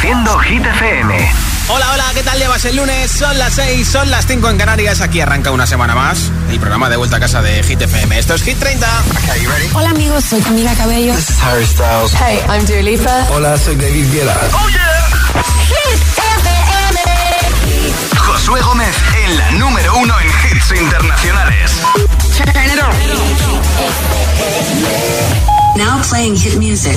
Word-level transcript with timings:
Produciendo 0.00 0.38
Hit 0.38 0.64
FM. 0.64 1.30
Hola, 1.68 1.92
hola, 1.92 2.04
¿qué 2.14 2.22
tal 2.22 2.38
llevas 2.38 2.64
el 2.64 2.76
lunes? 2.76 3.10
Son 3.12 3.36
las 3.38 3.52
6, 3.52 3.86
son 3.86 4.10
las 4.10 4.26
5 4.26 4.48
en 4.48 4.56
Canarias. 4.56 5.02
Aquí 5.02 5.20
arranca 5.20 5.50
una 5.50 5.66
semana 5.66 5.94
más 5.94 6.30
el 6.48 6.58
programa 6.58 6.88
de 6.88 6.96
vuelta 6.96 7.16
a 7.16 7.20
casa 7.20 7.42
de 7.42 7.62
Hit 7.62 7.82
FM. 7.82 8.18
Esto 8.18 8.32
es 8.32 8.42
Hit 8.42 8.58
30. 8.58 8.88
Hola, 9.74 9.90
amigos, 9.90 10.24
soy 10.24 10.40
Camila 10.40 10.74
Cabello. 10.74 11.14
This 11.14 11.28
is 11.28 11.42
Harry 11.42 11.66
Styles. 11.66 12.14
Hey, 12.14 12.40
I'm 12.48 12.64
Dua 12.64 13.26
Hola, 13.30 13.58
soy 13.58 13.76
David 13.76 14.10
Guetta. 14.10 14.40
Oh, 14.54 14.68
yeah. 14.70 15.10
Hit 15.68 16.00
FM. 16.46 17.00
Josué 18.16 18.62
Gómez 18.62 18.96
en 19.22 19.36
la 19.36 19.50
número 19.50 19.98
uno 19.98 20.14
en 20.18 20.28
hits 20.28 20.72
internacionales. 20.80 21.72
Turn 22.38 22.48
it 22.48 22.80
on. 22.82 22.94
Now 25.76 26.00
playing 26.02 26.36
hit 26.36 26.56
music. 26.56 26.96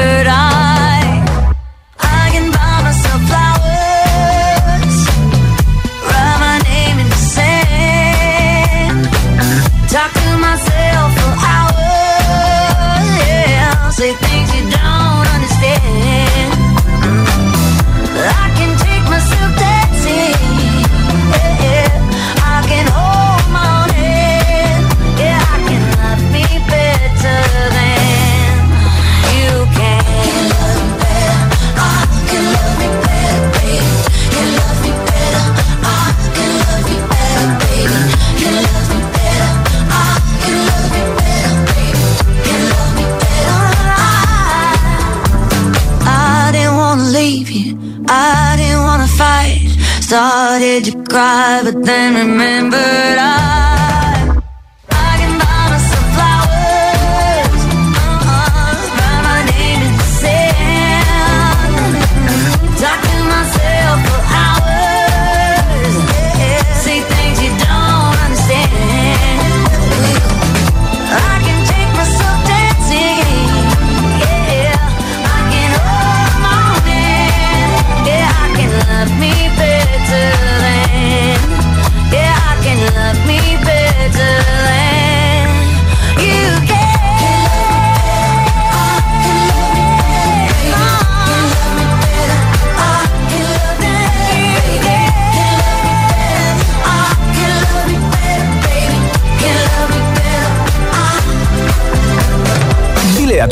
but 51.73 51.85
then 51.85 52.15
remember 52.15 52.60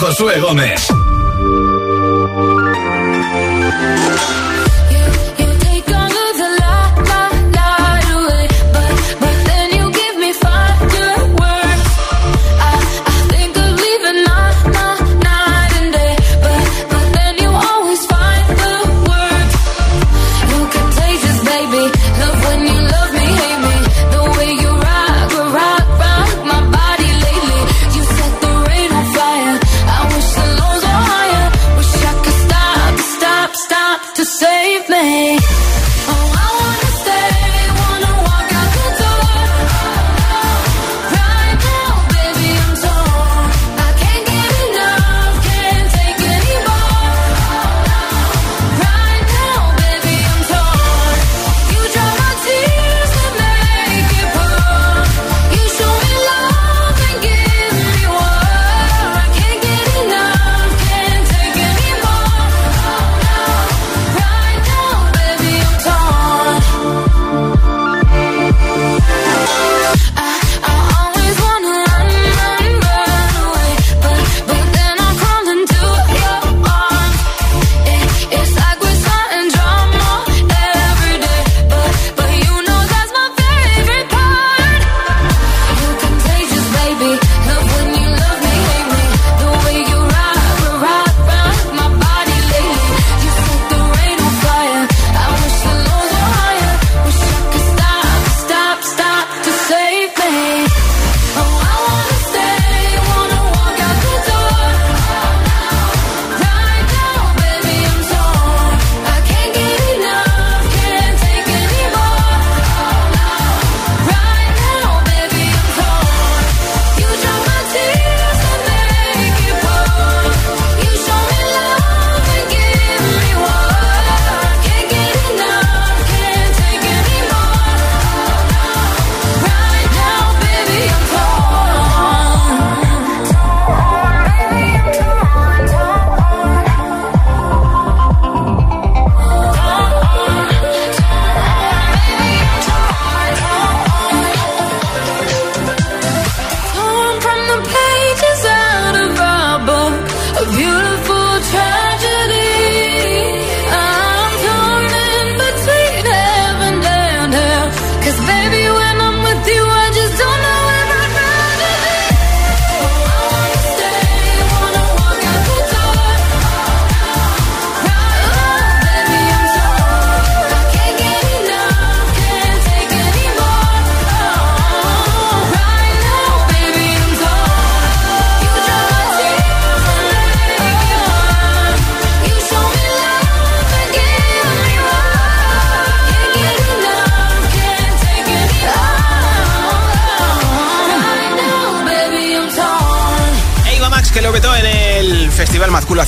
Josué 0.00 0.40
Gómez. 0.40 0.88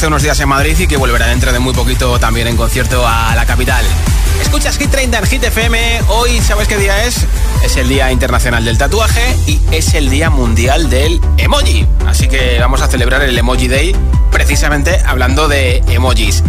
Hace 0.02 0.08
unos 0.08 0.22
días 0.24 0.40
en 0.40 0.48
Madrid 0.48 0.76
y 0.80 0.88
que 0.88 0.96
volverá 0.96 1.28
dentro 1.28 1.52
de 1.52 1.60
muy 1.60 1.72
poquito 1.72 2.18
también 2.18 2.48
en 2.48 2.56
concierto 2.56 3.06
a 3.06 3.36
la 3.36 3.46
capital. 3.46 3.84
Escuchas 4.40 4.76
Hit 4.76 4.90
30 4.90 5.16
en 5.16 5.26
Hit 5.26 5.44
FM. 5.44 6.00
Hoy, 6.08 6.40
¿sabes 6.40 6.66
qué 6.66 6.76
día 6.76 7.04
es? 7.04 7.24
Es 7.64 7.76
el 7.76 7.88
Día 7.88 8.10
Internacional 8.10 8.64
del 8.64 8.76
Tatuaje 8.78 9.22
y 9.46 9.60
es 9.70 9.94
el 9.94 10.10
Día 10.10 10.28
Mundial 10.28 10.90
del 10.90 11.20
Emoji. 11.38 11.86
Así 12.04 12.26
que 12.26 12.58
vamos 12.58 12.82
a 12.82 12.88
celebrar 12.88 13.22
el 13.22 13.38
Emoji 13.38 13.68
Day 13.68 13.94
precisamente 14.32 15.00
hablando 15.06 15.46
de 15.46 15.84
emojis. 15.86 16.42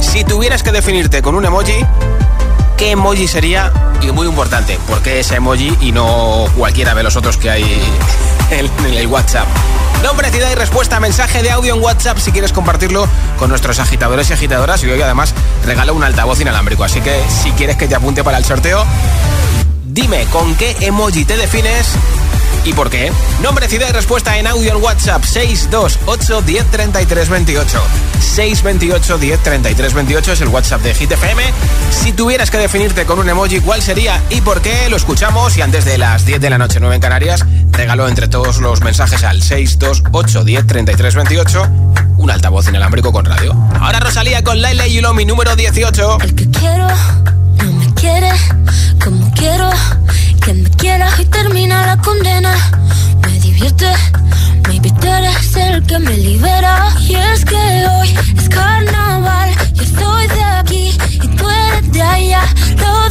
Si 0.00 0.24
tuvieras 0.24 0.64
que 0.64 0.72
definirte 0.72 1.22
con 1.22 1.36
un 1.36 1.44
emoji, 1.44 1.86
¿qué 2.76 2.90
emoji 2.90 3.28
sería? 3.28 3.72
Y 4.02 4.10
muy 4.10 4.26
importante, 4.26 4.80
¿por 4.88 5.00
qué 5.00 5.20
ese 5.20 5.36
emoji 5.36 5.72
y 5.80 5.92
no 5.92 6.46
cualquiera 6.56 6.92
de 6.92 7.04
los 7.04 7.14
otros 7.14 7.36
que 7.36 7.50
hay 7.50 7.80
en 8.50 8.94
el 8.94 9.06
WhatsApp? 9.06 9.46
Nombre, 10.06 10.30
ciudad 10.30 10.52
y 10.52 10.54
respuesta, 10.54 11.00
mensaje 11.00 11.42
de 11.42 11.50
audio 11.50 11.74
en 11.74 11.82
WhatsApp 11.82 12.18
si 12.18 12.30
quieres 12.30 12.52
compartirlo 12.52 13.08
con 13.40 13.50
nuestros 13.50 13.80
agitadores 13.80 14.30
y 14.30 14.34
agitadoras. 14.34 14.80
Y 14.84 14.86
hoy 14.86 15.02
además 15.02 15.34
regalo 15.64 15.94
un 15.94 16.04
altavoz 16.04 16.40
inalámbrico. 16.40 16.84
Así 16.84 17.00
que 17.00 17.20
si 17.28 17.50
quieres 17.50 17.76
que 17.76 17.88
te 17.88 17.96
apunte 17.96 18.22
para 18.22 18.38
el 18.38 18.44
sorteo, 18.44 18.86
dime 19.84 20.24
con 20.26 20.54
qué 20.54 20.76
emoji 20.80 21.24
te 21.24 21.36
defines 21.36 21.96
¿Y 22.66 22.72
por 22.72 22.90
qué? 22.90 23.12
Nombre, 23.42 23.68
ciudad 23.68 23.88
y 23.88 23.92
respuesta 23.92 24.36
en 24.38 24.48
audio 24.48 24.72
en 24.72 24.82
WhatsApp 24.82 25.22
628 25.22 26.42
103328 26.42 27.80
628 28.18 29.18
103328 29.18 30.32
es 30.32 30.40
el 30.40 30.48
WhatsApp 30.48 30.82
de 30.82 30.92
Hit 30.92 31.12
FM. 31.12 31.42
Si 31.90 32.12
tuvieras 32.12 32.50
que 32.50 32.58
definirte 32.58 33.06
con 33.06 33.20
un 33.20 33.28
emoji, 33.28 33.60
¿cuál 33.60 33.82
sería 33.82 34.20
y 34.30 34.40
por 34.40 34.62
qué? 34.62 34.88
Lo 34.90 34.96
escuchamos 34.96 35.56
y 35.56 35.62
antes 35.62 35.84
de 35.84 35.96
las 35.96 36.26
10 36.26 36.40
de 36.40 36.50
la 36.50 36.58
noche, 36.58 36.80
9 36.80 36.96
en 36.96 37.00
Canarias, 37.00 37.46
regalo 37.76 38.08
entre 38.08 38.28
todos 38.28 38.58
los 38.58 38.80
mensajes 38.80 39.22
al 39.22 39.42
628 39.42 40.44
103328 40.44 41.96
un 42.18 42.30
altavoz 42.30 42.68
inalámbrico 42.68 43.12
con 43.12 43.24
radio. 43.24 43.52
Ahora 43.80 44.00
Rosalía 44.00 44.42
con 44.42 44.60
Laila 44.62 44.86
y 44.86 45.00
mi 45.14 45.24
número 45.24 45.54
18. 45.54 46.18
El 46.22 46.34
que 46.34 46.50
quiero 46.50 46.88
no 47.58 47.72
me 47.72 47.94
quiere 47.94 48.30
como 49.02 49.30
quiero 49.34 49.70
que 50.42 50.54
me 50.54 50.70
quieras 50.70 51.20
y 51.20 51.26
termina 51.26 51.86
la 51.86 51.96
condena. 51.98 52.54
Me 53.22 53.38
divierte, 53.40 53.92
maybe 54.68 54.90
tú 55.00 55.06
eres 55.06 55.56
el 55.56 55.84
que 55.86 55.98
me 55.98 56.16
libera. 56.16 56.88
Y 57.00 57.14
es 57.14 57.44
que 57.44 57.56
hoy 57.56 58.16
es 58.36 58.48
carnaval, 58.48 59.50
yo 59.74 59.82
estoy 59.82 60.26
de 60.28 60.42
aquí 60.42 60.98
y 61.22 61.28
tú 61.28 61.48
eres 61.48 61.92
de 61.92 62.02
allá. 62.02 62.42
Lo 62.78 63.05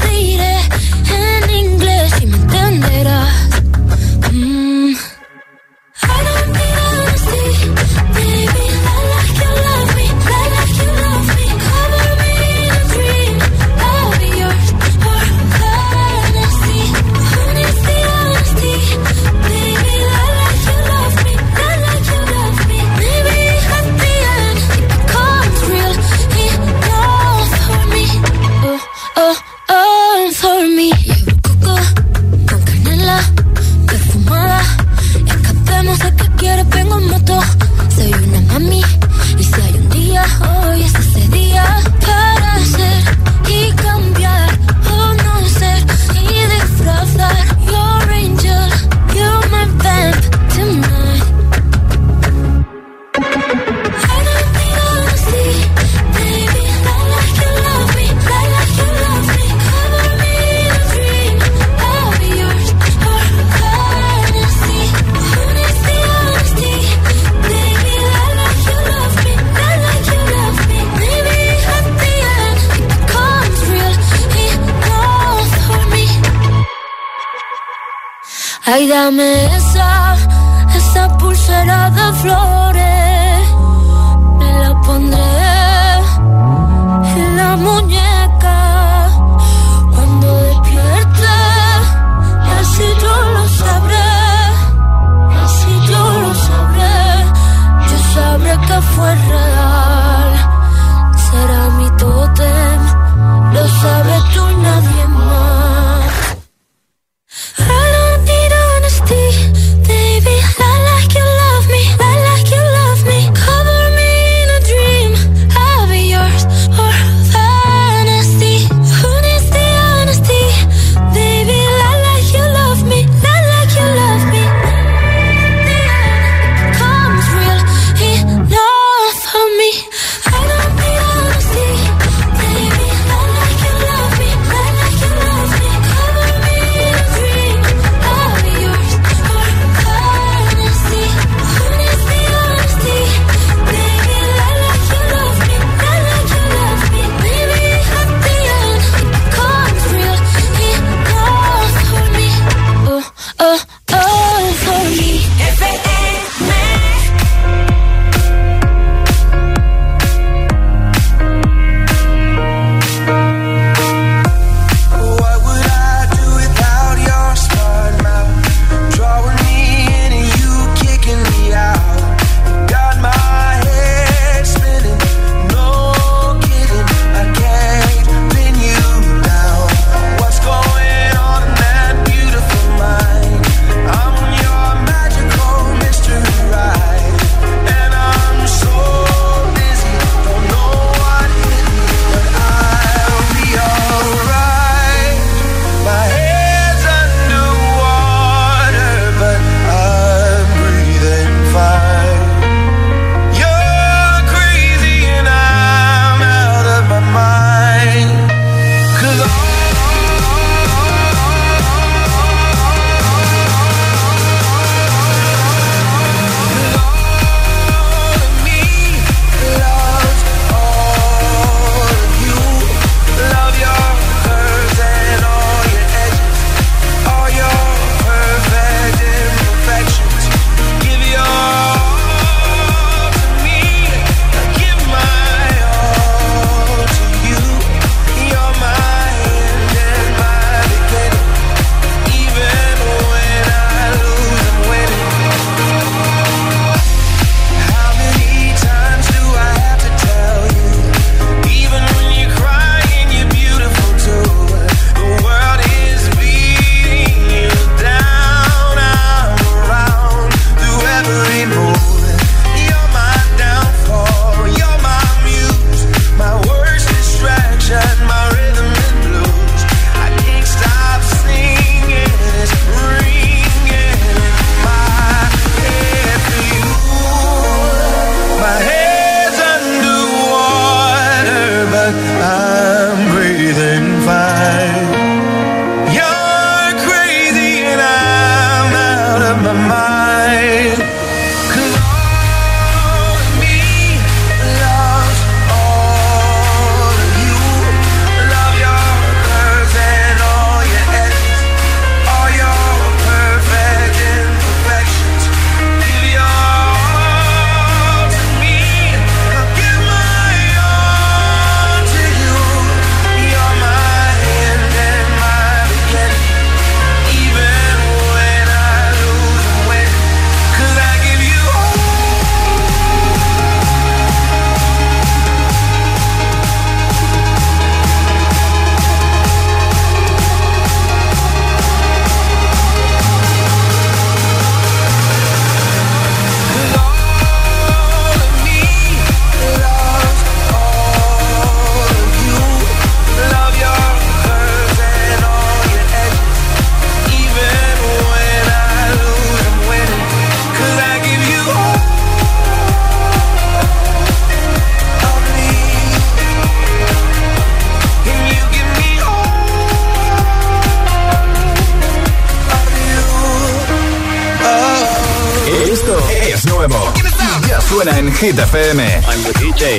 Hit 368.25 368.39
FM. 368.39 369.01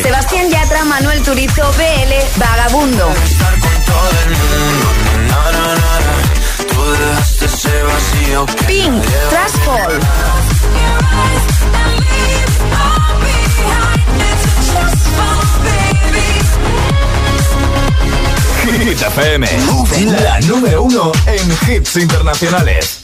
Sebastián 0.03 0.49
Yatra, 0.49 0.85
Manuel 0.85 1.21
Turizo, 1.25 1.69
BL, 1.73 2.39
Vagabundo. 2.39 3.13
Pink, 8.69 9.03
Trashfall. 9.31 10.01
Hit 18.63 19.03
FM, 19.03 19.49
la 20.23 20.41
número 20.43 20.83
uno 20.85 21.11
en 21.27 21.51
hits 21.69 21.97
internacionales. 21.97 23.01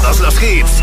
Todos, 0.00 0.20
los 0.20 0.34
hits. 0.40 0.82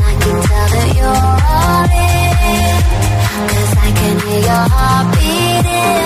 heart 4.69 5.15
beating. 5.15 6.00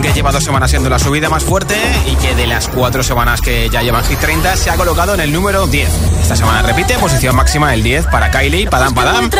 Que 0.00 0.12
lleva 0.12 0.32
dos 0.32 0.42
semanas 0.42 0.70
siendo 0.70 0.88
la 0.88 0.98
subida 0.98 1.28
más 1.28 1.44
fuerte 1.44 1.76
y 2.06 2.14
que 2.16 2.34
de 2.34 2.46
las 2.46 2.68
cuatro 2.68 3.02
semanas 3.02 3.40
que 3.40 3.68
ya 3.68 3.82
llevan 3.82 4.02
Hit 4.04 4.18
30 4.18 4.56
se 4.56 4.70
ha 4.70 4.76
colocado 4.76 5.12
en 5.14 5.20
el 5.20 5.32
número 5.32 5.66
10. 5.66 5.88
Esta 6.22 6.36
semana 6.36 6.62
repite 6.62 6.94
posición 6.98 7.36
máxima 7.36 7.74
el 7.74 7.82
10 7.82 8.06
para 8.06 8.30
Kylie, 8.30 8.68
Padam 8.68 8.94
Padam. 8.94 9.30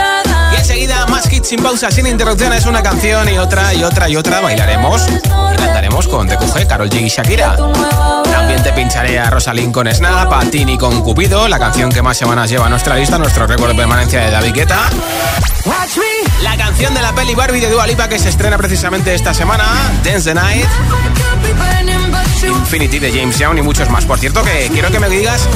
Y 0.53 0.57
enseguida 0.57 1.07
más 1.07 1.33
hits 1.33 1.49
sin 1.49 1.62
pausa, 1.62 1.91
sin 1.91 2.07
interrupciones, 2.07 2.67
una 2.67 2.83
canción 2.83 3.29
y 3.29 3.38
otra 3.38 3.73
y 3.73 3.83
otra 3.83 4.09
y 4.09 4.17
otra. 4.17 4.41
Bailaremos 4.41 5.07
y 5.09 5.57
cantaremos 5.57 6.07
con 6.09 6.29
TQG, 6.29 6.67
Carol 6.67 6.91
G 6.91 7.01
y 7.01 7.09
Shakira. 7.09 7.57
También 8.25 8.62
te 8.62 8.73
pincharé 8.73 9.19
a 9.19 9.31
Rosalind 9.31 9.73
con 9.73 9.93
Snap, 9.93 10.33
a 10.33 10.41
Tini 10.51 10.77
con 10.77 11.01
Cupido, 11.03 11.49
la 11.49 11.59
canción 11.59 11.91
que 11.91 12.03
más 12.03 12.19
semanas 12.19 12.51
lleva 12.51 12.67
a 12.67 12.69
nuestra 12.69 12.97
lista, 12.97 13.17
nuestro 13.17 13.47
récord 13.47 13.71
de 13.71 13.77
permanencia 13.77 14.21
de 14.21 14.31
David 14.31 14.53
Guetta. 14.53 14.91
La 16.43 16.57
canción 16.57 16.95
de 16.95 17.03
la 17.03 17.15
peli 17.15 17.35
Barbie 17.35 17.61
de 17.61 17.71
Dua 17.71 17.87
Lipa 17.87 18.09
que 18.09 18.19
se 18.19 18.29
estrena 18.29 18.59
precisamente 18.59 19.15
esta 19.15 19.35
semana, 19.35 19.65
Dance 20.05 20.31
the 20.31 20.35
Night, 20.35 20.67
Infinity 22.47 22.99
de 22.99 23.13
James 23.13 23.39
Young 23.39 23.59
y 23.59 23.63
muchos 23.63 23.89
más. 23.91 24.05
Por 24.05 24.19
cierto, 24.19 24.43
que 24.43 24.69
quiero 24.73 24.91
que 24.91 24.99
me 24.99 25.09
digas 25.09 25.49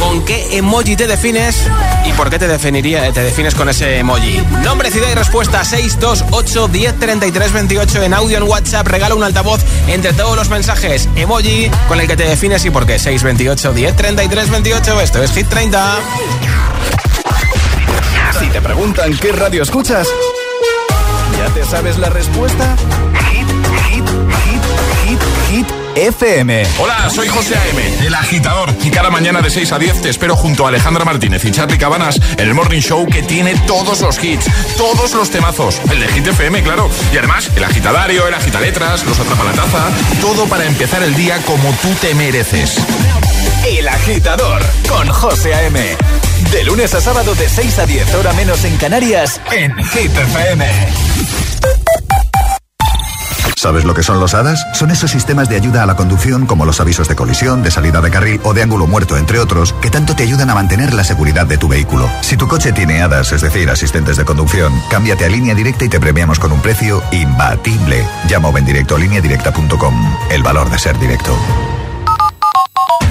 ¿Con 0.00 0.24
qué 0.24 0.56
emoji 0.56 0.96
te 0.96 1.06
defines 1.06 1.66
y 2.06 2.12
por 2.12 2.30
qué 2.30 2.38
te 2.38 2.46
definiría, 2.46 3.12
te 3.12 3.20
defines 3.20 3.54
con 3.54 3.68
ese 3.68 3.98
emoji? 3.98 4.40
Nombre, 4.62 4.90
ciudad 4.90 5.08
y 5.10 5.14
respuesta 5.14 5.64
628 5.64 6.68
10 6.68 6.98
33 6.98 7.52
28 7.52 8.02
en 8.04 8.14
audio 8.14 8.38
en 8.38 8.44
WhatsApp. 8.44 8.86
Regala 8.86 9.14
un 9.14 9.24
altavoz 9.24 9.60
entre 9.88 10.12
todos 10.12 10.36
los 10.36 10.48
mensajes. 10.50 11.08
Emoji 11.16 11.70
con 11.88 12.00
el 12.00 12.06
que 12.06 12.16
te 12.16 12.24
defines 12.24 12.64
y 12.64 12.70
por 12.70 12.86
qué. 12.86 12.98
628 12.98 13.72
10 13.72 13.96
33 13.96 14.50
28. 14.50 15.00
Esto 15.00 15.22
es 15.22 15.32
Hit 15.32 15.48
30. 15.48 15.98
Si 18.32 18.46
te 18.50 18.60
preguntan 18.60 19.16
qué 19.16 19.32
radio 19.32 19.62
escuchas, 19.62 20.06
¿ya 21.38 21.46
te 21.54 21.64
sabes 21.64 21.98
la 21.98 22.10
respuesta? 22.10 22.76
Hit, 23.30 23.48
hit, 23.88 24.08
hit, 24.44 24.62
hit, 25.04 25.20
hit. 25.50 25.66
FM. 25.96 26.64
Hola, 26.78 27.10
soy 27.10 27.26
José 27.26 27.56
A.M., 27.56 28.06
el 28.06 28.14
agitador. 28.14 28.72
Y 28.84 28.90
cada 28.90 29.10
mañana 29.10 29.42
de 29.42 29.50
6 29.50 29.72
a 29.72 29.78
10 29.78 30.02
te 30.02 30.10
espero 30.10 30.36
junto 30.36 30.64
a 30.64 30.68
Alejandra 30.68 31.04
Martínez 31.04 31.44
y 31.44 31.50
Charlie 31.50 31.78
Cabanas 31.78 32.20
en 32.36 32.46
el 32.46 32.54
Morning 32.54 32.80
Show 32.80 33.06
que 33.06 33.22
tiene 33.22 33.56
todos 33.66 34.00
los 34.00 34.22
hits, 34.22 34.46
todos 34.76 35.14
los 35.14 35.30
temazos. 35.30 35.80
El 35.90 35.98
de 35.98 36.08
Hit 36.08 36.26
FM, 36.28 36.62
claro. 36.62 36.88
Y 37.12 37.16
además, 37.16 37.50
el 37.56 37.64
agitadario, 37.64 38.28
el 38.28 38.34
agitaletras, 38.34 39.04
los 39.06 39.18
atrapalataza. 39.18 39.90
Todo 40.20 40.46
para 40.46 40.66
empezar 40.66 41.02
el 41.02 41.16
día 41.16 41.38
como 41.44 41.72
tú 41.82 41.88
te 42.00 42.14
mereces. 42.14 42.76
El 43.66 43.88
agitador 43.88 44.62
con 44.88 45.08
José 45.08 45.54
A.M. 45.54 45.96
De 46.52 46.64
lunes 46.64 46.94
a 46.94 47.00
sábado 47.00 47.34
de 47.34 47.48
6 47.48 47.78
a 47.78 47.86
10, 47.86 48.14
hora 48.14 48.32
menos 48.32 48.64
en 48.64 48.76
Canarias, 48.78 49.40
en 49.52 49.74
Hit 49.84 50.16
FM. 50.16 50.66
¿Sabes 53.54 53.84
lo 53.84 53.92
que 53.92 54.02
son 54.02 54.18
los 54.18 54.34
HADAS? 54.34 54.64
Son 54.72 54.90
esos 54.90 55.10
sistemas 55.10 55.48
de 55.48 55.56
ayuda 55.56 55.82
a 55.82 55.86
la 55.86 55.96
conducción 55.96 56.46
como 56.46 56.64
los 56.64 56.80
avisos 56.80 57.08
de 57.08 57.16
colisión, 57.16 57.62
de 57.62 57.70
salida 57.70 58.00
de 58.00 58.10
carril 58.10 58.40
o 58.44 58.54
de 58.54 58.62
ángulo 58.62 58.86
muerto, 58.86 59.16
entre 59.18 59.40
otros, 59.40 59.74
que 59.82 59.90
tanto 59.90 60.14
te 60.14 60.22
ayudan 60.22 60.48
a 60.48 60.54
mantener 60.54 60.94
la 60.94 61.04
seguridad 61.04 61.44
de 61.44 61.58
tu 61.58 61.68
vehículo. 61.68 62.08
Si 62.22 62.36
tu 62.36 62.48
coche 62.48 62.72
tiene 62.72 63.02
HADAS, 63.02 63.32
es 63.32 63.42
decir, 63.42 63.68
asistentes 63.68 64.16
de 64.16 64.24
conducción, 64.24 64.72
cámbiate 64.90 65.24
a 65.24 65.28
línea 65.28 65.54
directa 65.54 65.84
y 65.84 65.88
te 65.88 66.00
premiamos 66.00 66.38
con 66.38 66.52
un 66.52 66.62
precio 66.62 67.02
imbatible. 67.10 68.06
Llama 68.28 68.48
o 68.48 68.56
en 68.56 68.64
directo 68.64 68.94
a 68.94 69.00
lineadirecta.com. 69.00 70.16
El 70.30 70.42
valor 70.42 70.70
de 70.70 70.78
ser 70.78 70.98
directo. 70.98 71.36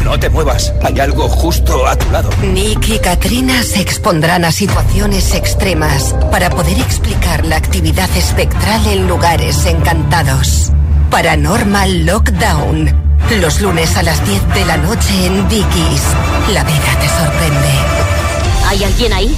No 0.08 0.18
te 0.18 0.30
muevas, 0.30 0.74
hay 0.84 1.02
algo 1.02 1.28
justo 1.28 1.86
a 1.86 1.94
tu 1.98 2.10
lado. 2.12 2.30
Nick 2.42 2.88
y 2.88 2.98
Katrina 2.98 3.62
se 3.62 3.82
expondrán 3.82 4.46
a 4.46 4.54
situaciones 4.54 5.36
extremas 5.36 6.16
para 6.32 6.50
poder 6.50 6.80
explicar 6.80 7.46
la 7.46 7.58
actividad 7.58 8.10
espectral 8.16 8.88
en 8.88 9.06
lugares 9.10 9.66
encantados. 9.66 10.72
Paranormal 11.12 12.06
Lockdown. 12.06 13.18
Los 13.42 13.60
lunes 13.60 13.98
a 13.98 14.04
las 14.04 14.26
10 14.26 14.54
de 14.54 14.66
la 14.66 14.78
noche 14.78 15.26
en 15.26 15.50
Dickies. 15.50 16.04
La 16.54 16.64
vida 16.64 17.00
te 17.02 17.10
sorprende. 17.10 17.68
¿Hay 18.70 18.84
alguien 18.86 19.12
ahí? 19.12 19.38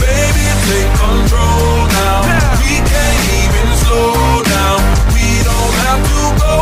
Baby, 0.00 0.46
take 0.64 0.92
control 0.96 1.84
now. 1.92 2.24
We 2.64 2.80
can't 2.88 3.24
even 3.36 3.68
slow 3.76 4.40
down. 4.48 4.80
We 5.12 5.44
don't 5.44 5.74
have 5.84 6.00
to 6.08 6.20
go 6.40 6.54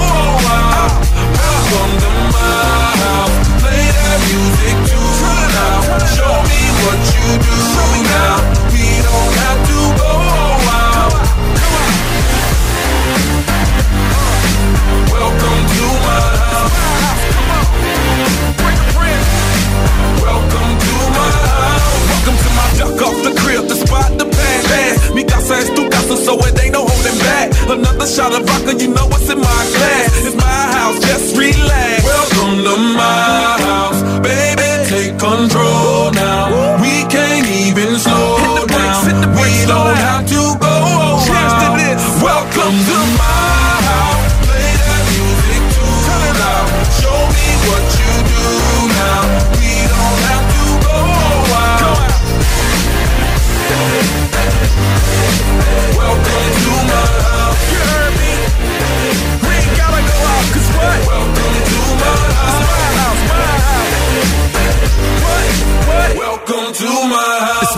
play 3.62 3.86
that 3.94 4.18
music 4.26 4.76
loud. 5.54 6.02
Show 6.18 6.34
me 6.50 6.60
what 6.82 6.98
you 7.14 7.26
do 7.38 7.54
now. 8.10 8.45
Casa 26.06 26.14
es 26.14 26.24
tu 26.24 26.24
casa, 26.24 26.24
so 26.24 26.38
it 26.46 26.62
ain't 26.62 26.72
no 26.72 26.86
holding 26.86 27.18
back. 27.18 27.52
Another 27.68 28.06
shot 28.06 28.32
of 28.32 28.46
vodka, 28.46 28.74
you 28.76 28.88
know 28.88 29.06
what's 29.06 29.28
in 29.28 29.38
my 29.38 29.62
glass. 29.74 30.26
It's 30.26 30.36
my 30.36 30.62
house, 30.76 31.00
just 31.00 31.36
relax. 31.36 32.04
Welcome 32.04 32.64
to 32.64 32.76
my 32.76 33.56
house, 33.66 34.02
baby, 34.22 34.68
take 34.88 35.18
control 35.18 36.10
now. 36.12 36.80
We 36.80 37.04
can't 37.08 37.46
even 37.48 37.98
slow 37.98 38.66
down. 38.66 39.04
we 39.34 39.66
don't 39.66 39.96
have 39.96 40.26
to 40.26 40.58
go 40.58 40.66
out. 40.66 41.26
Welcome 42.22 42.76
to 42.84 43.18
my 43.18 43.45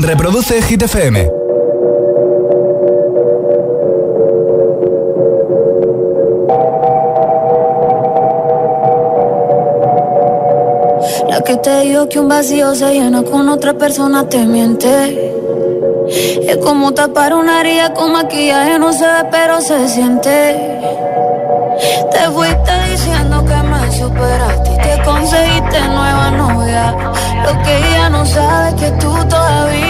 Reproduce 0.00 0.62
Hit. 0.62 0.82
La 11.28 11.40
que 11.42 11.56
te 11.56 11.80
dijo 11.80 12.08
que 12.08 12.20
un 12.20 12.28
vacío 12.28 12.74
se 12.74 12.92
llena 12.92 13.24
con 13.24 13.48
otra 13.48 13.74
persona 13.74 14.28
te 14.28 14.44
miente. 14.46 15.34
Es 16.46 16.56
como 16.58 16.94
tapar 16.94 17.34
una 17.34 17.60
herida 17.60 17.92
con 17.92 18.12
maquillaje, 18.12 18.78
no 18.78 18.92
se 18.92 19.04
ve, 19.04 19.24
pero 19.30 19.60
se 19.60 19.88
siente. 19.88 20.80
Te 22.12 22.20
fuiste 22.30 22.72
diciendo 22.90 23.44
que 23.44 23.54
me 23.54 23.92
superaste 23.92 24.70
y 24.70 24.76
que 24.76 25.02
conseguiste 25.04 25.80
nueva 25.88 26.30
novia. 26.30 26.96
Lo 27.44 27.62
que 27.62 27.76
ella 27.76 28.10
no 28.10 28.24
sabe 28.26 28.68
es 28.68 28.74
que 28.74 28.90
tú 28.92 29.12
todavía 29.28 29.87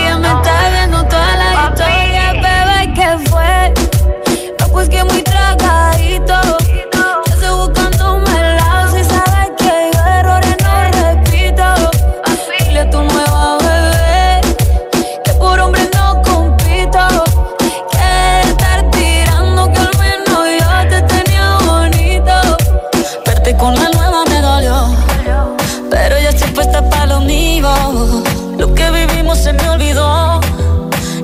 se 29.39 29.53
me 29.53 29.69
olvidó. 29.71 30.41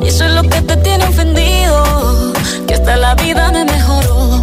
Y 0.01 0.09
eso 0.09 0.25
es 0.25 0.33
lo 0.33 0.43
que 0.43 0.61
te 0.63 0.77
tiene 0.77 1.05
ofendido. 1.05 2.33
Que 2.67 2.75
hasta 2.75 2.97
la 2.97 3.15
vida 3.17 3.51
me 3.51 3.65
mejoró. 3.65 4.43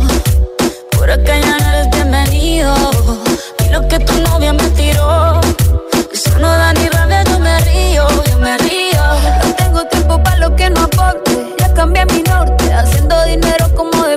Por 0.98 1.10
acá 1.10 1.38
ya 1.40 1.58
no 1.58 1.70
eres 1.70 1.90
bienvenido. 1.92 2.74
Y 3.66 3.70
lo 3.72 3.88
que 3.88 4.00
tu 4.00 4.14
novia 4.22 4.54
me 4.54 4.70
tiró. 4.72 5.40
Eso 6.14 6.38
no 6.40 6.50
da 6.50 6.74
ni 6.74 6.88
rabia, 6.90 7.24
yo 7.24 7.40
me 7.40 7.60
río, 7.60 8.08
yo 8.30 8.38
me 8.40 8.58
río. 8.58 9.04
No 9.44 9.56
tengo 9.56 9.84
tiempo 9.86 10.22
para 10.22 10.38
lo 10.38 10.56
que 10.56 10.70
no 10.70 10.82
aporte. 10.82 11.56
Ya 11.60 11.74
cambié 11.74 12.06
mi 12.08 12.22
norte, 12.24 12.74
haciendo 12.74 13.24
dinero 13.24 13.61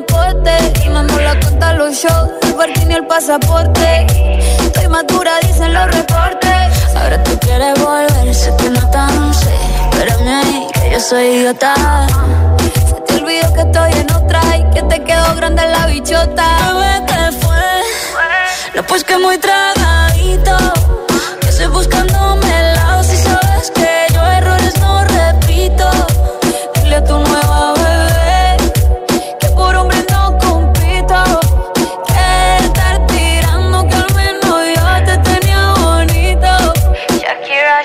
como 0.07 0.23
deporte. 0.23 0.73
Y 0.85 0.89
nos 0.89 1.23
la 1.23 1.39
cuenta 1.41 1.73
los 1.75 1.95
shows, 1.95 2.31
el 2.43 2.55
parking 2.55 2.91
y 2.91 2.95
el 2.95 3.07
pasaporte. 3.07 4.07
Estoy 4.61 4.89
madura, 4.89 5.39
dicen 5.43 5.73
los 5.73 5.87
reportes. 5.87 6.97
Ahora 6.97 7.23
tú 7.23 7.39
quieres 7.41 7.75
volver, 7.83 8.35
se 8.35 8.53
te 8.53 8.71
nota, 8.71 9.07
no 9.09 9.33
sé. 9.33 9.55
Espérame 9.93 10.29
ahí, 10.29 10.67
que 10.73 10.91
yo 10.91 11.01
soy 11.01 11.25
idiota. 11.25 11.75
Se 12.89 12.95
te 12.95 13.15
olvidó 13.23 13.53
que 13.53 13.61
estoy 13.61 13.93
en 13.93 14.13
otra 14.13 14.41
y 14.57 14.65
que 14.75 14.83
te 14.83 15.05
quedó 15.05 15.35
grande 15.37 15.67
la 15.67 15.87
bichota. 15.87 16.47
Bebé, 16.73 17.07
¿qué 17.07 17.33
fue? 17.45 17.57
No, 18.75 18.83
pues 18.85 19.05
que 19.05 19.19
muy 19.19 19.39
tragadito. 19.39 20.57
Que 21.41 21.49
estoy 21.49 21.67
buscándome 21.67 22.61
el 22.61 22.75
lado 22.75 23.03
si 23.03 23.17
sabes 23.17 23.71
que 23.71 24.07
yo 24.13 24.23
errores 24.23 24.79
no 24.81 25.05
repito. 25.05 25.91
Dile 26.75 26.97
a 26.97 27.05
tu 27.05 27.19
nueva 27.19 27.74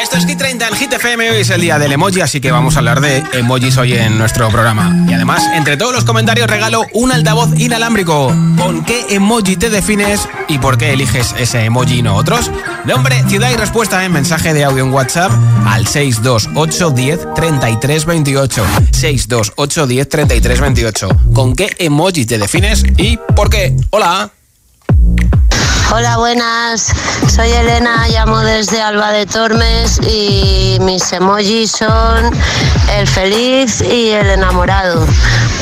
Esto 0.00 0.16
es 0.16 0.26
Hit 0.26 0.38
30 0.38 0.68
en 0.68 0.74
Hit 0.76 0.92
FM. 0.92 1.30
Hoy 1.32 1.40
es 1.40 1.50
el 1.50 1.60
día 1.60 1.76
del 1.76 1.90
emoji, 1.90 2.20
así 2.20 2.40
que 2.40 2.52
vamos 2.52 2.76
a 2.76 2.78
hablar 2.78 3.00
de 3.00 3.24
emojis 3.32 3.76
hoy 3.78 3.94
en 3.94 4.16
nuestro 4.16 4.48
programa. 4.48 5.04
Y 5.08 5.12
además, 5.12 5.42
entre 5.54 5.76
todos 5.76 5.92
los 5.92 6.04
comentarios 6.04 6.46
regalo 6.46 6.86
un 6.92 7.10
altavoz 7.10 7.50
inalámbrico. 7.58 8.28
¿Con 8.56 8.84
qué 8.84 9.06
emoji 9.10 9.56
te 9.56 9.70
defines 9.70 10.28
y 10.46 10.58
por 10.58 10.78
qué 10.78 10.92
eliges 10.92 11.34
ese 11.36 11.64
emoji 11.64 11.98
y 11.98 12.02
no 12.02 12.14
otros? 12.14 12.48
Nombre, 12.84 13.24
ciudad 13.26 13.50
y 13.50 13.56
respuesta 13.56 14.04
en 14.04 14.12
mensaje 14.12 14.54
de 14.54 14.62
audio 14.62 14.84
en 14.84 14.92
WhatsApp 14.92 15.32
al 15.66 15.84
628 15.84 16.90
10 16.90 17.34
33 17.34 18.04
28. 18.04 18.64
628 18.92 19.86
10 19.88 20.08
33 20.08 20.60
28. 20.60 21.08
¿Con 21.34 21.56
qué 21.56 21.74
emoji 21.80 22.24
te 22.24 22.38
defines 22.38 22.84
y 22.96 23.18
por 23.34 23.50
qué? 23.50 23.74
Hola. 23.90 24.30
Hola, 25.90 26.18
buenas. 26.18 26.92
Soy 27.34 27.50
Elena, 27.50 28.06
llamo 28.08 28.40
desde 28.40 28.82
Alba 28.82 29.10
de 29.10 29.24
Tormes 29.24 29.98
y 30.06 30.76
mis 30.82 31.10
emojis 31.12 31.72
son 31.72 32.30
el 32.94 33.06
feliz 33.08 33.80
y 33.80 34.10
el 34.10 34.28
enamorado. 34.28 35.06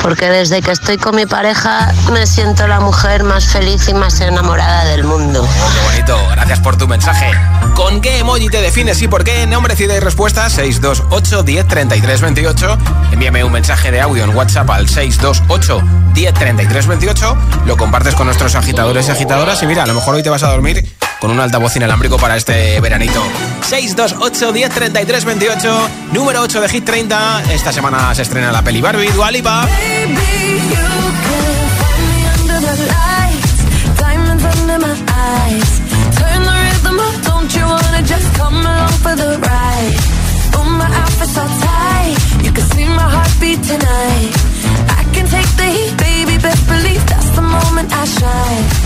Porque 0.03 0.29
desde 0.29 0.63
que 0.63 0.73
estoy 0.73 0.97
con 0.97 1.15
mi 1.15 1.27
pareja 1.27 1.93
me 2.13 2.27
siento 2.27 2.67
la 2.67 2.81
mujer 2.81 3.23
más 3.23 3.47
feliz 3.47 3.89
y 3.89 3.95
más 3.95 4.21
enamorada 4.21 4.85
del 4.87 5.05
mundo. 5.05 5.43
Oh, 5.45 5.71
qué 5.73 5.81
bonito. 5.93 6.29
Gracias 6.33 6.59
por 6.59 6.77
tu 6.77 6.89
mensaje. 6.89 7.31
¿Con 7.77 8.01
qué 8.01 8.19
emoji 8.19 8.49
te 8.49 8.61
defines 8.61 9.01
y 9.03 9.09
por 9.09 9.23
qué? 9.23 9.47
Nombre, 9.47 9.77
ciudad 9.77 9.95
y 9.95 10.01
respuesta 10.01 10.51
628 10.51 11.43
10 11.45 11.69
33 11.69 12.21
28. 12.21 12.79
Envíame 13.13 13.45
un 13.45 13.53
mensaje 13.53 13.93
de 13.93 14.01
audio 14.01 14.25
en 14.25 14.35
WhatsApp 14.35 14.69
al 14.71 14.89
628 14.89 15.83
10 16.15 16.35
33 16.35 16.87
28. 16.87 17.37
Lo 17.67 17.77
compartes 17.77 18.15
con 18.15 18.27
nuestros 18.27 18.55
agitadores 18.55 19.09
y 19.09 19.11
agitadoras 19.11 19.63
y 19.63 19.67
mira, 19.67 19.85
a 19.85 19.87
lo 19.87 19.95
mejor 19.95 20.16
hoy 20.17 20.23
te 20.23 20.31
vas 20.31 20.43
a 20.43 20.49
dormir 20.49 20.83
con 21.21 21.31
un 21.31 21.39
altavoz 21.41 21.77
inalámbrico 21.77 22.17
para 22.17 22.37
este 22.37 22.81
veranito. 22.81 23.23
628 23.69 24.53
10 24.53 24.71
33 24.71 25.25
28. 25.25 25.89
Número 26.13 26.41
8 26.41 26.61
de 26.63 26.69
Hit 26.71 26.85
30. 26.85 27.43
Esta 27.53 27.73
semana 27.73 28.15
se 28.15 28.23
estrena 28.23 28.51
la 28.51 28.63
peli 28.63 28.81
Barbie, 28.81 29.11
Dualipa. 29.11 29.69
Tonight. 43.57 44.33
I 44.91 45.05
can 45.13 45.27
take 45.27 45.51
the 45.57 45.65
heat, 45.65 45.97
baby. 45.97 46.37
Best 46.39 46.69
that's 47.09 47.31
the 47.31 47.43
moment 47.43 47.93
I 47.93 48.05
shine. 48.05 48.86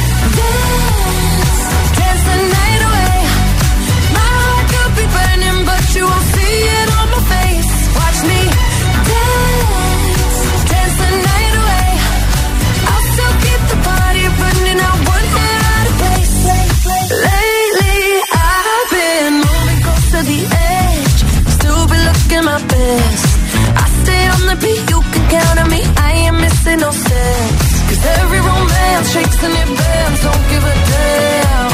shakes 29.13 29.43
and 29.43 29.53
it. 29.53 29.67
Don't 30.23 30.45
give 30.51 30.63
a 30.63 30.75
damn. 30.91 31.71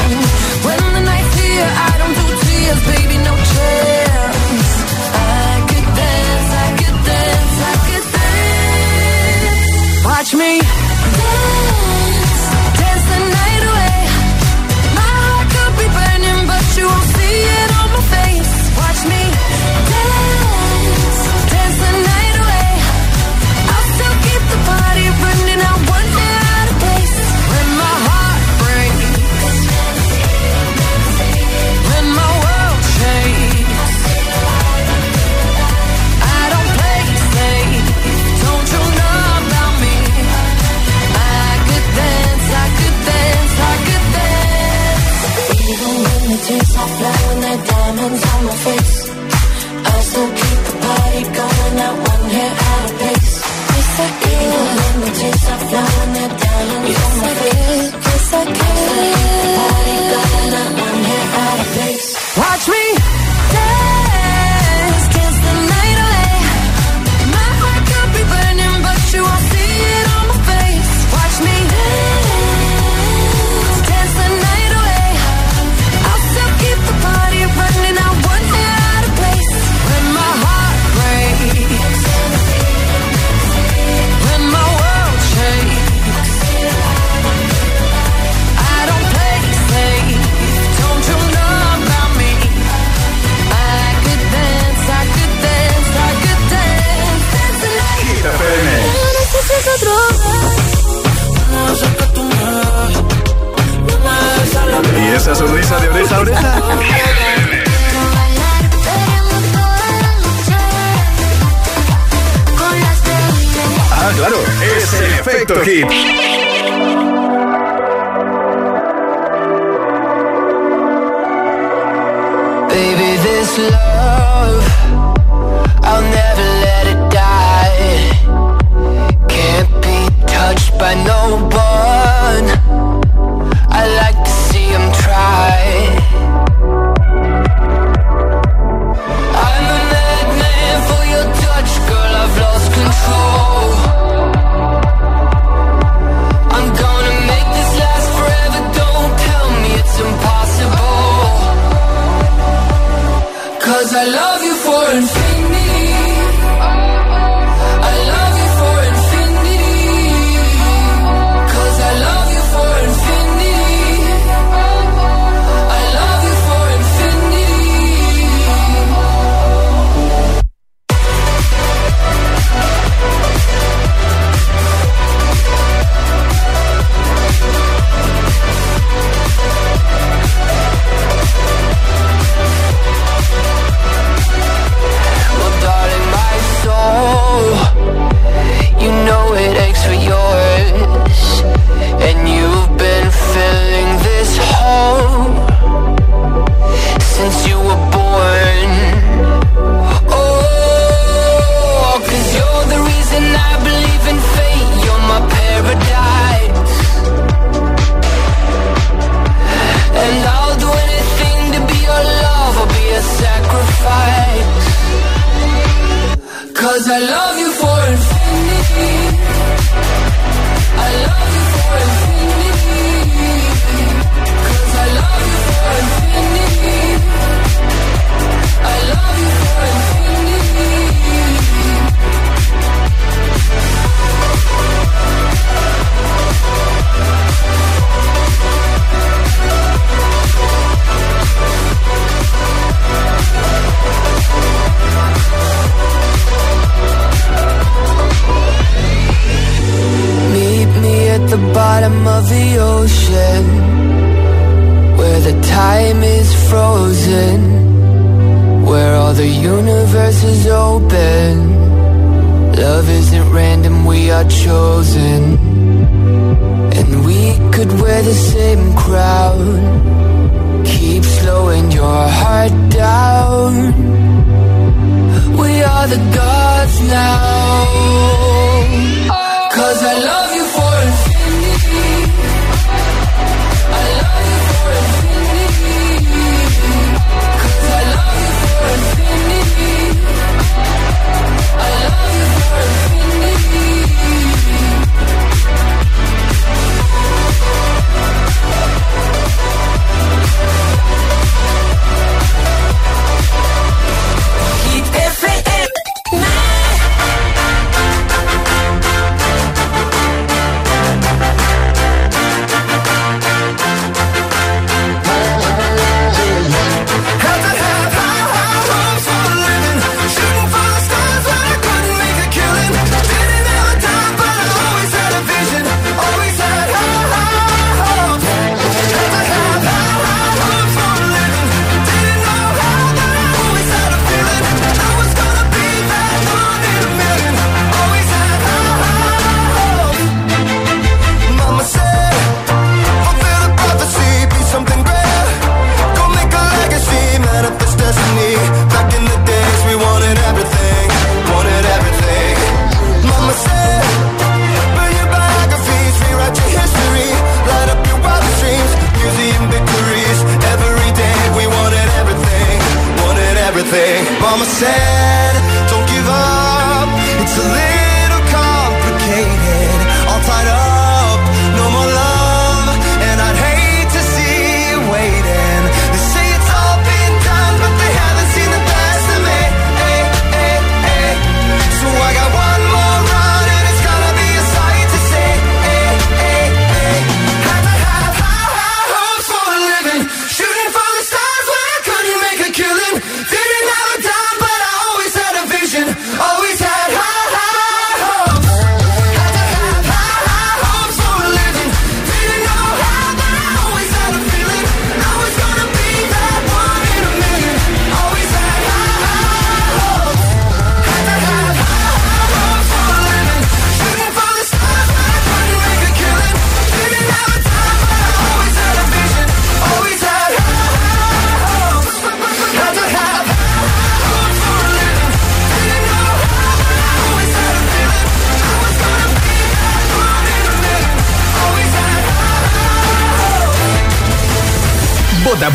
When 0.66 0.80
the 0.96 1.02
night's 1.10 1.34
here, 1.40 1.70
I 1.88 1.92
don't 2.00 2.14
do 2.20 2.26
tears, 2.44 2.80
baby, 2.92 3.16
no 3.28 3.34
chance. 3.52 4.70
I 5.14 5.54
dance, 5.98 6.50
I 6.62 6.66
dance, 7.10 7.56
I 7.68 7.74
dance. 8.16 10.04
Watch 10.08 10.30
me 10.34 10.87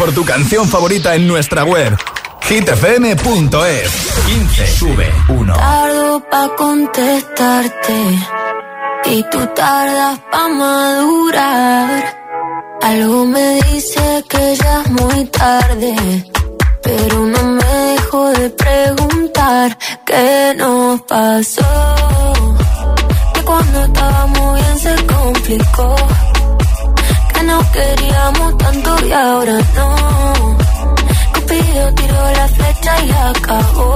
por 0.04 0.14
tu 0.14 0.26
canción 0.26 0.68
favorita 0.68 1.16
en 1.16 1.26
nuestra 1.26 1.64
web 1.64 1.98
hitfm.es 2.42 3.90
15 4.26 4.68
sube 4.68 5.10
1 5.30 5.54
Tardo 5.54 6.22
pa' 6.30 6.50
contestarte 6.58 8.02
y 9.06 9.24
tú 9.32 9.40
tardas 9.56 10.20
pa' 10.30 10.50
madurar. 10.50 12.20
Algo 12.82 13.26
me 13.28 13.62
dice 13.72 14.26
que 14.28 14.58
ya 14.58 14.82
es 14.82 14.92
muy 14.92 15.26
tarde, 15.28 15.96
pero 16.82 17.26
no 17.26 17.44
me 17.44 17.64
dejo 17.64 18.30
de 18.32 18.50
preguntar 18.50 19.78
qué 20.06 20.54
nos 20.58 21.02
pasó. 21.04 21.96
Que 23.34 23.42
cuando 23.44 23.84
estábamos 23.86 24.60
bien 24.60 24.80
se 24.80 25.06
complicó, 25.06 25.96
que 27.54 27.60
no 27.60 27.72
queríamos 27.72 28.58
tanto 28.58 29.06
y 29.06 29.12
ahora 29.12 29.60
no. 29.76 30.58
Cupido 31.34 31.94
tiró 31.94 32.32
la 32.32 32.48
flecha 32.48 33.06
y 33.06 33.12
acabó. 33.12 33.96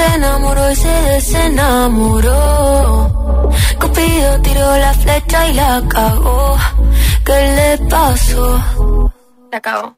Se 0.00 0.14
enamoró 0.14 0.70
y 0.70 0.76
se 0.76 0.88
desenamoró. 0.88 2.38
Cupido 3.80 4.40
tiró 4.42 4.76
la 4.78 4.94
flecha 4.94 5.48
y 5.48 5.54
la 5.54 5.82
cagó. 5.88 6.56
¿Qué 7.24 7.38
le 7.58 7.78
pasó? 7.88 8.60
La 9.52 9.60
cagó. 9.60 9.96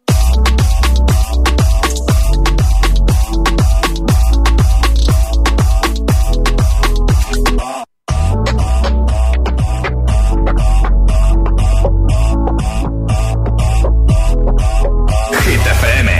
Hit 15.44 15.66
FM, 15.76 16.10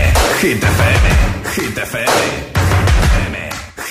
Hit 0.41 0.63
FM, 0.63 1.07
Hit 1.53 1.77
FM, 1.77 1.77
Hit 1.77 1.77
FM. 1.77 2.42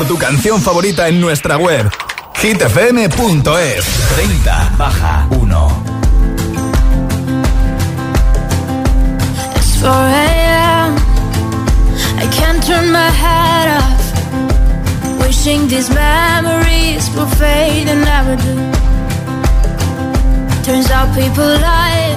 Por 0.00 0.08
tu 0.08 0.16
canción 0.16 0.62
favorita 0.62 1.08
en 1.08 1.20
nuestra 1.20 1.58
web 1.58 1.90
hitfm.es 2.40 3.84
30 4.16 4.72
baja 4.78 5.26
1 5.28 5.84
It's 9.56 9.82
4 9.82 9.92
a.m. 9.92 10.96
I 12.16 12.26
can't 12.32 12.64
turn 12.64 12.90
my 12.90 13.10
head 13.10 13.68
off. 13.78 15.20
Wishing 15.20 15.68
these 15.68 15.90
memories 15.90 17.10
will 17.14 17.28
fade 17.36 17.86
and 17.86 18.02
never 18.02 18.36
do. 18.36 18.54
Turns 20.64 20.90
out 20.90 21.14
people 21.14 21.44
lie. 21.44 22.16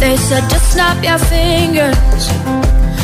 They 0.00 0.18
said 0.18 0.50
just 0.50 0.72
snap 0.72 1.02
your 1.02 1.18
fingers. 1.18 2.63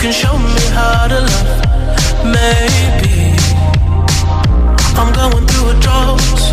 can 0.00 0.12
show 0.12 0.38
me 0.38 0.60
how 0.70 1.08
to 1.08 1.20
love, 1.20 2.24
maybe 2.24 3.36
I'm 4.96 5.12
going 5.12 5.44
through 5.46 5.70
a 5.70 5.80
drought. 5.80 6.47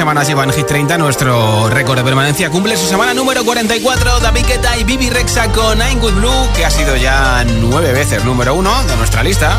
Semanas 0.00 0.26
lleva 0.26 0.44
en 0.44 0.50
Hit 0.50 0.66
30, 0.66 0.96
nuestro 0.96 1.68
récord 1.68 1.98
de 1.98 2.02
permanencia, 2.02 2.48
cumple 2.48 2.74
su 2.74 2.86
semana 2.86 3.12
número 3.12 3.44
44. 3.44 4.20
David 4.20 4.46
Guetta 4.46 4.78
y 4.78 4.84
Bibi 4.84 5.10
Rexa 5.10 5.52
con 5.52 5.78
Nine 5.78 6.00
Good 6.00 6.14
Blue, 6.14 6.48
que 6.56 6.64
ha 6.64 6.70
sido 6.70 6.96
ya 6.96 7.44
nueve 7.44 7.92
veces 7.92 8.24
número 8.24 8.54
uno 8.54 8.82
de 8.84 8.96
nuestra 8.96 9.22
lista. 9.22 9.58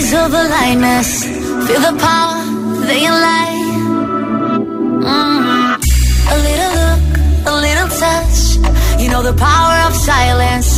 eyes 0.00 0.12
of 0.14 0.30
the 0.30 0.44
lioness. 0.48 1.24
Feel 1.66 1.80
the 1.80 1.96
power, 1.98 2.40
they 2.88 3.02
lie. 3.08 3.60
Mm. 5.02 5.76
A 6.34 6.36
little 6.46 6.72
look, 6.80 7.02
a 7.46 7.54
little 7.66 7.88
touch. 8.02 8.38
You 9.00 9.08
know 9.10 9.22
the 9.22 9.36
power 9.36 9.76
of 9.86 9.94
silence. 9.94 10.69